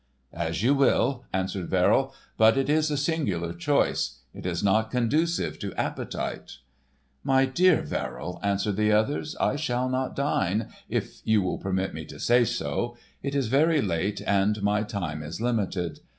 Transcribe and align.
"As 0.33 0.63
you 0.63 0.73
will," 0.73 1.25
answered 1.31 1.69
Verrill, 1.69 2.11
"but 2.35 2.57
it 2.57 2.71
is 2.71 2.89
a 2.89 2.97
singular 2.97 3.53
choice. 3.53 4.17
It 4.33 4.47
is 4.47 4.63
not 4.63 4.89
conducive 4.89 5.59
to 5.59 5.75
appetite." 5.75 6.57
"My 7.23 7.45
dear 7.45 7.83
Verrill," 7.83 8.39
answered 8.41 8.77
the 8.77 8.91
other, 8.91 9.23
"I 9.39 9.57
shall 9.57 9.89
not 9.89 10.15
dine, 10.15 10.69
if 10.89 11.21
you 11.23 11.43
will 11.43 11.59
permit 11.59 11.93
me 11.93 12.05
to 12.05 12.19
say 12.19 12.45
so. 12.45 12.97
It 13.21 13.35
is 13.35 13.45
very 13.45 13.79
late 13.79 14.23
and 14.25 14.63
my 14.63 14.81
time 14.81 15.21
is 15.21 15.39
limited. 15.39 15.99